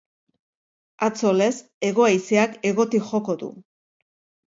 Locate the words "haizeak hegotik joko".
2.09-3.41